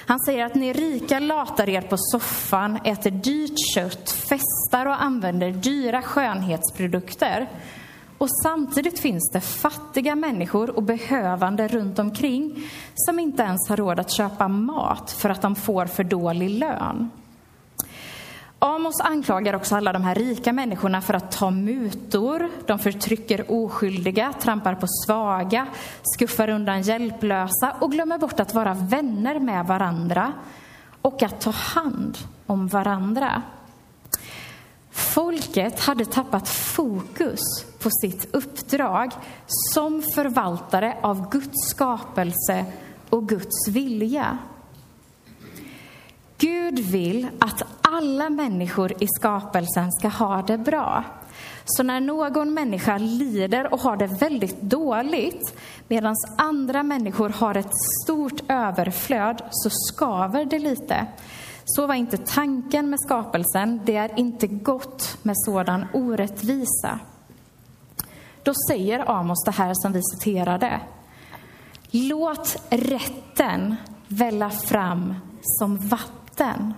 Han 0.06 0.20
säger 0.20 0.44
att 0.44 0.54
ni 0.54 0.72
rika 0.72 1.18
latar 1.18 1.68
er 1.68 1.80
på 1.80 1.96
soffan, 1.98 2.78
äter 2.84 3.10
dyrt 3.10 3.58
kött, 3.74 4.10
festar 4.10 4.86
och 4.86 5.02
använder 5.02 5.50
dyra 5.50 6.02
skönhetsprodukter. 6.02 7.48
Och 8.18 8.28
samtidigt 8.42 8.98
finns 8.98 9.30
det 9.32 9.40
fattiga 9.40 10.14
människor 10.14 10.76
och 10.76 10.82
behövande 10.82 11.68
runt 11.68 11.98
omkring 11.98 12.70
som 12.94 13.18
inte 13.18 13.42
ens 13.42 13.68
har 13.68 13.76
råd 13.76 14.00
att 14.00 14.12
köpa 14.12 14.48
mat 14.48 15.10
för 15.10 15.30
att 15.30 15.42
de 15.42 15.56
får 15.56 15.86
för 15.86 16.04
dålig 16.04 16.50
lön. 16.50 17.10
Amos 18.66 19.00
anklagar 19.00 19.54
också 19.54 19.76
alla 19.76 19.92
de 19.92 20.04
här 20.04 20.14
rika 20.14 20.52
människorna 20.52 21.00
för 21.00 21.14
att 21.14 21.32
ta 21.32 21.50
mutor. 21.50 22.50
De 22.66 22.78
förtrycker 22.78 23.50
oskyldiga, 23.50 24.32
trampar 24.40 24.74
på 24.74 24.86
svaga, 24.88 25.66
skuffar 26.02 26.48
undan 26.48 26.82
hjälplösa 26.82 27.76
och 27.80 27.92
glömmer 27.92 28.18
bort 28.18 28.40
att 28.40 28.54
vara 28.54 28.74
vänner 28.74 29.40
med 29.40 29.66
varandra 29.66 30.32
och 31.02 31.22
att 31.22 31.40
ta 31.40 31.50
hand 31.50 32.18
om 32.46 32.68
varandra. 32.68 33.42
Folket 34.90 35.80
hade 35.80 36.04
tappat 36.04 36.48
fokus 36.48 37.40
på 37.82 37.90
sitt 37.90 38.34
uppdrag 38.34 39.10
som 39.74 40.02
förvaltare 40.14 40.96
av 41.02 41.30
Guds 41.30 41.70
skapelse 41.70 42.64
och 43.10 43.28
Guds 43.28 43.68
vilja. 43.68 44.38
Gud 46.38 46.78
vill 46.78 47.28
att 47.38 47.62
alla 47.88 48.30
människor 48.30 48.92
i 49.02 49.06
skapelsen 49.18 49.92
ska 49.92 50.08
ha 50.08 50.42
det 50.42 50.58
bra. 50.58 51.04
Så 51.64 51.82
när 51.82 52.00
någon 52.00 52.54
människa 52.54 52.98
lider 52.98 53.72
och 53.72 53.80
har 53.80 53.96
det 53.96 54.06
väldigt 54.06 54.60
dåligt 54.60 55.58
medan 55.88 56.14
andra 56.38 56.82
människor 56.82 57.28
har 57.28 57.56
ett 57.56 57.72
stort 58.04 58.42
överflöd 58.48 59.42
så 59.50 59.70
skaver 59.70 60.44
det 60.44 60.58
lite. 60.58 61.06
Så 61.64 61.86
var 61.86 61.94
inte 61.94 62.16
tanken 62.16 62.90
med 62.90 63.00
skapelsen. 63.00 63.80
Det 63.84 63.96
är 63.96 64.18
inte 64.18 64.46
gott 64.46 65.18
med 65.22 65.34
sådan 65.36 65.86
orättvisa. 65.92 66.98
Då 68.42 68.52
säger 68.68 69.10
Amos 69.10 69.44
det 69.44 69.50
här 69.50 69.72
som 69.74 69.92
vi 69.92 70.00
citerade. 70.02 70.80
Låt 71.90 72.56
rätten 72.70 73.76
välla 74.08 74.50
fram 74.50 75.14
som 75.42 75.76
vatten. 75.76 76.74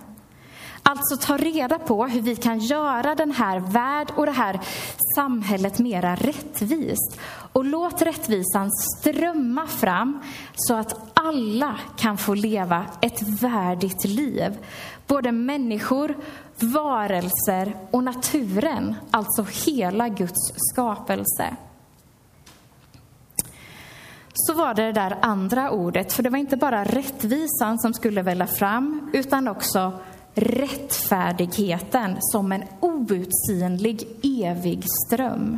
Alltså 0.83 1.17
ta 1.17 1.37
reda 1.37 1.79
på 1.79 2.05
hur 2.05 2.21
vi 2.21 2.35
kan 2.35 2.59
göra 2.59 3.15
den 3.15 3.31
här 3.31 3.59
värld 3.59 4.11
och 4.15 4.25
det 4.25 4.31
här 4.31 4.59
samhället 5.15 5.79
mera 5.79 6.15
rättvist. 6.15 7.19
Och 7.53 7.65
låt 7.65 8.01
rättvisan 8.01 8.71
strömma 8.71 9.67
fram 9.67 10.19
så 10.55 10.75
att 10.75 11.11
alla 11.13 11.79
kan 11.97 12.17
få 12.17 12.33
leva 12.33 12.85
ett 13.01 13.21
värdigt 13.21 14.05
liv. 14.05 14.57
Både 15.07 15.31
människor, 15.31 16.17
varelser 16.59 17.75
och 17.91 18.03
naturen, 18.03 18.95
alltså 19.11 19.45
hela 19.65 20.09
Guds 20.09 20.53
skapelse. 20.55 21.55
Så 24.33 24.53
var 24.53 24.73
det 24.73 24.85
det 24.85 24.91
där 24.91 25.17
andra 25.21 25.71
ordet, 25.71 26.13
för 26.13 26.23
det 26.23 26.29
var 26.29 26.37
inte 26.37 26.57
bara 26.57 26.83
rättvisan 26.83 27.79
som 27.79 27.93
skulle 27.93 28.21
välla 28.21 28.47
fram, 28.47 29.09
utan 29.13 29.47
också 29.47 29.99
rättfärdigheten 30.39 32.17
som 32.19 32.51
en 32.51 32.63
outsinlig 32.79 34.07
evig 34.23 34.83
ström. 35.07 35.57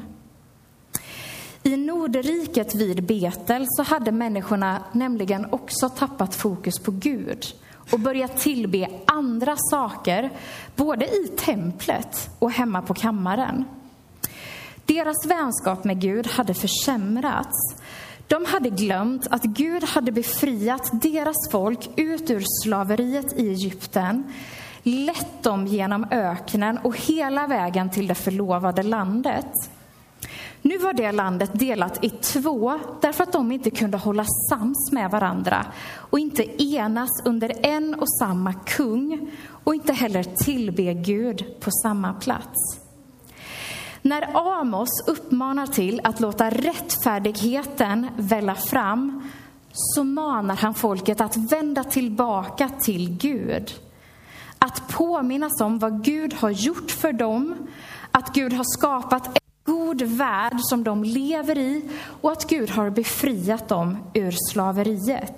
I 1.64 1.78
Nordriket 1.78 2.76
vid 2.76 3.04
Betel 3.04 3.66
så 3.68 3.84
hade 3.84 4.12
människorna 4.12 4.84
nämligen 4.92 5.46
också 5.52 5.90
tappat 5.90 6.36
fokus 6.36 6.80
på 6.80 6.92
Gud 6.92 7.46
och 7.92 8.00
börjat 8.00 8.38
tillbe 8.38 8.88
andra 9.08 9.56
saker, 9.58 10.30
både 10.76 11.06
i 11.06 11.28
templet 11.38 12.30
och 12.40 12.52
hemma 12.52 12.82
på 12.82 12.94
kammaren. 12.94 13.66
Deras 14.86 15.26
vänskap 15.26 15.84
med 15.84 16.02
Gud 16.02 16.28
hade 16.28 16.54
försämrats. 16.54 17.76
De 18.28 18.46
hade 18.46 18.70
glömt 18.70 19.28
att 19.30 19.44
Gud 19.44 19.84
hade 19.84 20.12
befriat 20.12 20.90
deras 21.02 21.50
folk 21.52 21.90
ut 21.96 22.30
ur 22.30 22.44
slaveriet 22.64 23.40
i 23.40 23.50
Egypten, 23.50 24.24
lett 24.84 25.44
dem 25.44 25.68
genom 25.68 26.06
öknen 26.12 26.78
och 26.78 26.98
hela 26.98 27.48
vägen 27.48 27.90
till 27.90 28.08
det 28.08 28.16
förlovade 28.16 28.84
landet. 28.84 29.54
Nu 30.62 30.78
var 30.78 30.94
det 30.94 31.12
landet 31.12 31.50
delat 31.54 32.04
i 32.04 32.10
två 32.10 32.80
därför 33.02 33.24
att 33.24 33.32
de 33.32 33.52
inte 33.52 33.70
kunde 33.70 33.98
hålla 33.98 34.26
sams 34.50 34.92
med 34.92 35.12
varandra 35.12 35.66
och 35.96 36.20
inte 36.20 36.64
enas 36.64 37.10
under 37.26 37.66
en 37.66 37.96
och 37.96 38.10
samma 38.20 38.54
kung 38.54 39.32
och 39.64 39.76
inte 39.76 39.94
heller 39.94 40.24
tillbe 40.24 40.94
Gud 40.94 41.46
på 41.60 41.72
samma 41.84 42.14
plats. 42.14 42.80
När 44.02 44.38
Amos 44.60 45.04
uppmanar 45.08 45.68
till 45.68 46.02
att 46.04 46.20
låta 46.20 46.50
rättfärdigheten 46.50 48.08
välla 48.18 48.56
fram 48.56 49.30
så 49.72 50.04
manar 50.04 50.56
han 50.56 50.74
folket 50.74 51.22
att 51.22 51.38
vända 51.38 51.84
tillbaka 51.84 52.70
till 52.70 53.18
Gud. 53.18 53.72
Att 54.66 54.88
påminnas 54.88 55.62
om 55.62 55.80
vad 55.80 56.04
Gud 56.04 56.34
har 56.34 56.50
gjort 56.50 56.92
för 56.92 57.14
dem, 57.14 57.68
att 58.12 58.34
Gud 58.34 58.54
har 58.54 58.78
skapat 58.78 59.28
en 59.28 59.34
god 59.64 60.02
värld 60.02 60.58
som 60.58 60.84
de 60.84 61.04
lever 61.04 61.58
i 61.58 61.90
och 62.22 62.32
att 62.32 62.50
Gud 62.50 62.70
har 62.70 62.90
befriat 62.90 63.68
dem 63.68 63.98
ur 64.14 64.36
slaveriet. 64.52 65.38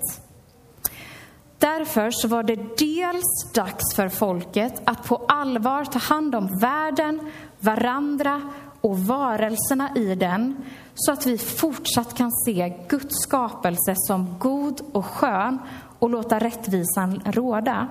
Därför 1.58 2.10
så 2.10 2.28
var 2.28 2.42
det 2.42 2.78
dels 2.78 3.52
dags 3.54 3.94
för 3.94 4.08
folket 4.08 4.82
att 4.84 5.04
på 5.04 5.16
allvar 5.28 5.84
ta 5.84 5.98
hand 5.98 6.34
om 6.34 6.58
världen, 6.60 7.20
varandra 7.60 8.42
och 8.80 8.98
varelserna 8.98 9.90
i 9.96 10.14
den 10.14 10.56
så 10.94 11.12
att 11.12 11.26
vi 11.26 11.38
fortsatt 11.38 12.14
kan 12.14 12.32
se 12.32 12.72
Guds 12.88 13.22
skapelse 13.22 13.94
som 13.96 14.38
god 14.38 14.80
och 14.92 15.06
skön 15.06 15.58
och 15.98 16.10
låta 16.10 16.38
rättvisan 16.38 17.22
råda. 17.24 17.88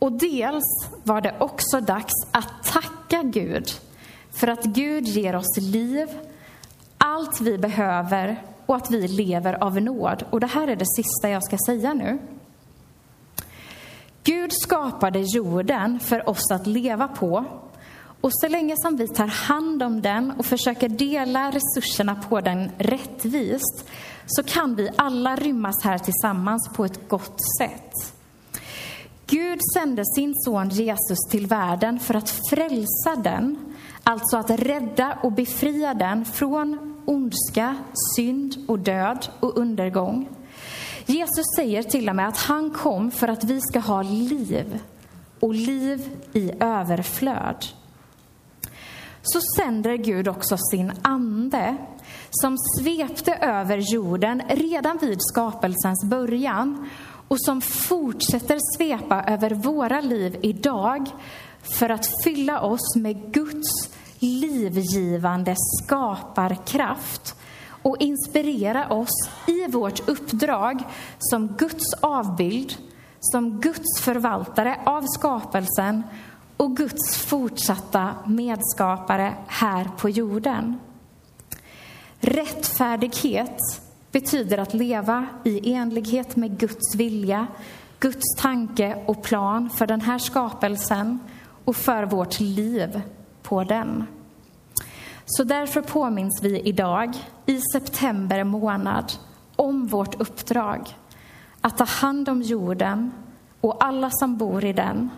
Och 0.00 0.12
dels 0.12 0.88
var 1.04 1.20
det 1.20 1.34
också 1.38 1.80
dags 1.80 2.12
att 2.30 2.64
tacka 2.64 3.22
Gud 3.22 3.70
för 4.30 4.46
att 4.46 4.64
Gud 4.64 5.04
ger 5.08 5.36
oss 5.36 5.56
liv, 5.60 6.08
allt 6.98 7.40
vi 7.40 7.58
behöver 7.58 8.42
och 8.66 8.76
att 8.76 8.90
vi 8.90 9.08
lever 9.08 9.64
av 9.64 9.82
nåd. 9.82 10.24
Och 10.30 10.40
det 10.40 10.46
här 10.46 10.68
är 10.68 10.76
det 10.76 10.86
sista 10.96 11.28
jag 11.28 11.44
ska 11.44 11.56
säga 11.66 11.94
nu. 11.94 12.18
Gud 14.24 14.52
skapade 14.52 15.18
jorden 15.18 16.00
för 16.00 16.28
oss 16.28 16.50
att 16.50 16.66
leva 16.66 17.08
på. 17.08 17.44
Och 18.20 18.30
så 18.32 18.48
länge 18.48 18.74
som 18.76 18.96
vi 18.96 19.08
tar 19.08 19.26
hand 19.26 19.82
om 19.82 20.02
den 20.02 20.30
och 20.30 20.46
försöker 20.46 20.88
dela 20.88 21.50
resurserna 21.50 22.14
på 22.14 22.40
den 22.40 22.70
rättvist 22.78 23.88
så 24.26 24.42
kan 24.42 24.74
vi 24.74 24.90
alla 24.96 25.36
rymmas 25.36 25.84
här 25.84 25.98
tillsammans 25.98 26.70
på 26.76 26.84
ett 26.84 27.08
gott 27.08 27.38
sätt. 27.58 28.19
Gud 29.30 29.58
sände 29.74 30.02
sin 30.04 30.34
son 30.34 30.68
Jesus 30.68 31.18
till 31.30 31.46
världen 31.46 31.98
för 31.98 32.14
att 32.14 32.30
frälsa 32.50 33.16
den, 33.24 33.74
alltså 34.02 34.36
att 34.36 34.50
rädda 34.50 35.18
och 35.22 35.32
befria 35.32 35.94
den 35.94 36.24
från 36.24 36.96
ondska, 37.04 37.76
synd 38.16 38.56
och 38.68 38.78
död 38.78 39.28
och 39.40 39.58
undergång. 39.58 40.28
Jesus 41.06 41.44
säger 41.56 41.82
till 41.82 42.08
och 42.08 42.16
med 42.16 42.28
att 42.28 42.36
han 42.38 42.70
kom 42.70 43.10
för 43.10 43.28
att 43.28 43.44
vi 43.44 43.60
ska 43.60 43.78
ha 43.78 44.02
liv 44.02 44.78
och 45.40 45.54
liv 45.54 46.10
i 46.32 46.52
överflöd. 46.60 47.66
Så 49.22 49.40
sänder 49.56 49.94
Gud 49.94 50.28
också 50.28 50.56
sin 50.70 50.92
ande 51.02 51.76
som 52.30 52.56
svepte 52.58 53.34
över 53.34 53.92
jorden 53.92 54.42
redan 54.48 54.98
vid 54.98 55.18
skapelsens 55.20 56.04
början 56.04 56.88
och 57.30 57.40
som 57.40 57.60
fortsätter 57.60 58.58
svepa 58.76 59.22
över 59.22 59.50
våra 59.50 60.00
liv 60.00 60.38
idag 60.42 61.10
för 61.62 61.88
att 61.88 62.06
fylla 62.24 62.60
oss 62.60 62.96
med 62.96 63.32
Guds 63.32 63.90
livgivande 64.18 65.56
skaparkraft 65.56 67.34
och 67.82 67.96
inspirera 68.00 68.88
oss 68.88 69.28
i 69.46 69.66
vårt 69.66 70.08
uppdrag 70.08 70.82
som 71.18 71.48
Guds 71.48 71.94
avbild, 72.00 72.74
som 73.20 73.60
Guds 73.60 74.00
förvaltare 74.00 74.80
av 74.86 75.02
skapelsen 75.06 76.02
och 76.56 76.76
Guds 76.76 77.16
fortsatta 77.16 78.14
medskapare 78.26 79.34
här 79.46 79.90
på 79.98 80.08
jorden. 80.08 80.80
Rättfärdighet 82.20 83.58
betyder 84.12 84.58
att 84.58 84.74
leva 84.74 85.26
i 85.44 85.72
enlighet 85.72 86.36
med 86.36 86.58
Guds 86.58 86.94
vilja, 86.94 87.46
Guds 87.98 88.36
tanke 88.36 89.04
och 89.06 89.22
plan 89.22 89.70
för 89.70 89.86
den 89.86 90.00
här 90.00 90.18
skapelsen 90.18 91.18
och 91.64 91.76
för 91.76 92.04
vårt 92.04 92.40
liv 92.40 93.02
på 93.42 93.64
den. 93.64 94.06
Så 95.26 95.44
därför 95.44 95.82
påminns 95.82 96.40
vi 96.42 96.60
idag, 96.60 97.14
i 97.46 97.60
september 97.72 98.44
månad, 98.44 99.12
om 99.56 99.86
vårt 99.86 100.20
uppdrag 100.20 100.96
att 101.60 101.78
ta 101.78 101.84
hand 101.84 102.28
om 102.28 102.42
jorden 102.42 103.12
och 103.60 103.84
alla 103.84 104.10
som 104.10 104.36
bor 104.36 104.64
i 104.64 104.72
den. 104.72 105.10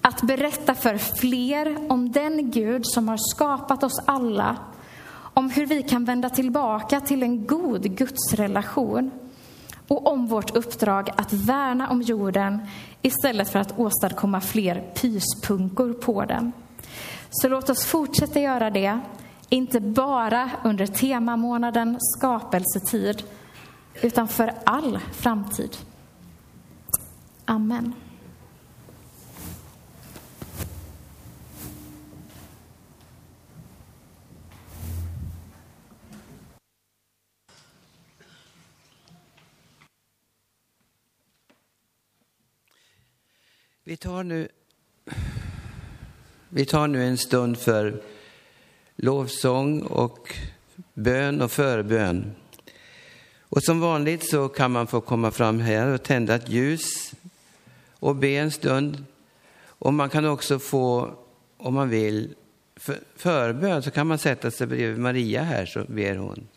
Att 0.00 0.22
berätta 0.22 0.74
för 0.74 0.96
fler 0.96 1.92
om 1.92 2.12
den 2.12 2.50
Gud 2.50 2.82
som 2.86 3.08
har 3.08 3.18
skapat 3.34 3.82
oss 3.82 4.00
alla 4.06 4.56
om 5.40 5.50
hur 5.50 5.66
vi 5.66 5.82
kan 5.82 6.04
vända 6.04 6.30
tillbaka 6.30 7.00
till 7.00 7.22
en 7.22 7.46
god 7.46 7.82
gudsrelation 7.82 9.10
och 9.88 10.12
om 10.12 10.26
vårt 10.26 10.56
uppdrag 10.56 11.10
att 11.16 11.32
värna 11.32 11.90
om 11.90 12.02
jorden 12.02 12.58
istället 13.02 13.48
för 13.48 13.58
att 13.58 13.78
åstadkomma 13.78 14.40
fler 14.40 14.92
pyspunkor 14.94 15.92
på 15.92 16.24
den. 16.24 16.52
Så 17.30 17.48
låt 17.48 17.70
oss 17.70 17.84
fortsätta 17.84 18.40
göra 18.40 18.70
det, 18.70 19.00
inte 19.48 19.80
bara 19.80 20.50
under 20.64 20.86
temamånaden 20.86 21.96
skapelsetid, 22.00 23.22
utan 24.02 24.28
för 24.28 24.52
all 24.64 24.98
framtid. 25.12 25.76
Amen. 27.44 27.94
Vi 43.90 43.96
tar 43.96 44.22
nu, 44.24 44.48
vi 46.48 46.66
tar 46.66 46.86
nu 46.86 47.04
en 47.04 47.18
stund 47.18 47.58
för 47.58 48.02
lovsång 48.96 49.82
och 49.82 50.34
bön 50.94 51.42
och 51.42 51.52
förbön. 51.52 52.32
Och 53.40 53.62
som 53.62 53.80
vanligt 53.80 54.30
så 54.30 54.48
kan 54.48 54.70
man 54.70 54.86
få 54.86 55.00
komma 55.00 55.30
fram 55.30 55.60
här 55.60 55.86
och 55.94 56.02
tända 56.02 56.34
ett 56.34 56.48
ljus 56.48 57.14
och 57.90 58.16
be 58.16 58.28
en 58.28 58.50
stund. 58.50 59.04
Och 59.64 59.94
man 59.94 60.10
kan 60.10 60.24
också 60.24 60.58
få, 60.58 61.14
om 61.56 61.74
man 61.74 61.88
vill, 61.88 62.34
för, 62.76 62.98
förbön 63.16 63.82
så 63.82 63.90
kan 63.90 64.06
man 64.06 64.18
sätta 64.18 64.50
sig 64.50 64.66
bredvid 64.66 64.98
Maria 64.98 65.42
här 65.42 65.66
så 65.66 65.84
ber 65.84 66.16
hon. 66.16 66.48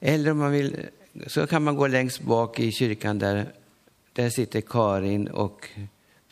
Eller 0.00 0.30
om 0.30 0.38
man 0.38 0.52
vill 0.52 0.86
så 1.26 1.46
kan 1.46 1.62
man 1.64 1.76
gå 1.76 1.86
längst 1.86 2.20
bak 2.20 2.60
i 2.60 2.72
kyrkan 2.72 3.18
där 3.18 3.52
där 4.12 4.30
sitter 4.30 4.60
Karin 4.60 5.28
och 5.28 5.68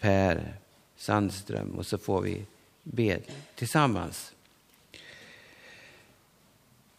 Per 0.01 0.55
Sandström 0.97 1.71
och 1.79 1.87
så 1.87 1.99
får 1.99 2.23
vi 2.23 2.43
be 2.83 3.21
tillsammans. 3.55 4.33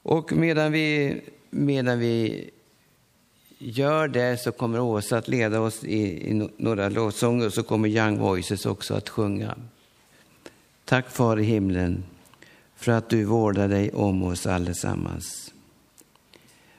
Och 0.01 0.33
medan 0.33 0.71
vi, 0.71 1.21
medan 1.49 1.99
vi 1.99 2.49
gör 3.57 4.07
det 4.07 4.37
så 4.37 4.51
kommer 4.51 4.79
Åsa 4.79 5.17
att 5.17 5.27
leda 5.27 5.59
oss 5.59 5.83
i, 5.83 6.29
i 6.29 6.49
några 6.57 6.89
lovsånger 6.89 7.45
och 7.45 7.53
så 7.53 7.63
kommer 7.63 7.89
Young 7.89 8.19
Voices 8.19 8.65
också 8.65 8.93
att 8.93 9.09
sjunga. 9.09 9.55
Tack 10.85 11.09
Far 11.09 11.39
i 11.39 11.43
himlen 11.43 12.03
för 12.75 12.91
att 12.91 13.09
du 13.09 13.23
vårdar 13.23 13.67
dig 13.67 13.91
om 13.91 14.23
oss 14.23 14.45
allesammans. 14.45 15.53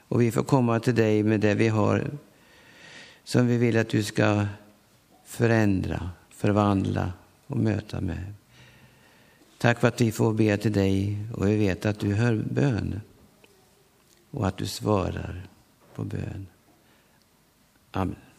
Och 0.07 0.21
vi 0.21 0.31
får 0.31 0.43
komma 0.43 0.79
till 0.79 0.95
dig 0.95 1.23
med 1.23 1.39
det 1.39 1.53
vi 1.53 1.67
har 1.67 2.11
som 3.23 3.47
vi 3.47 3.57
vill 3.57 3.77
att 3.77 3.89
du 3.89 4.03
ska 4.03 4.45
förändra, 5.25 6.09
förvandla 6.29 7.13
och 7.47 7.57
möta 7.57 8.01
med. 8.01 8.33
Tack 9.57 9.79
för 9.79 9.87
att 9.87 10.01
vi 10.01 10.11
får 10.11 10.33
be 10.33 10.57
till 10.57 10.73
dig 10.73 11.17
och 11.33 11.47
vi 11.47 11.57
vet 11.57 11.85
att 11.85 11.99
du 11.99 12.13
hör 12.13 12.35
bön 12.35 13.01
och 14.31 14.47
att 14.47 14.57
du 14.57 14.67
svarar 14.67 15.47
på 15.95 16.03
bön. 16.03 16.47
Amen. 17.91 18.32